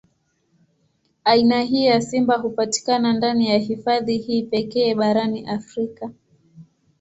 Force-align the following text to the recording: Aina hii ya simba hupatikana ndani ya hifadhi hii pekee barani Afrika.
Aina 1.23 1.61
hii 1.61 1.85
ya 1.85 2.01
simba 2.01 2.37
hupatikana 2.37 3.13
ndani 3.13 3.49
ya 3.49 3.57
hifadhi 3.57 4.17
hii 4.17 4.43
pekee 4.43 4.95
barani 4.95 5.45
Afrika. 5.47 6.11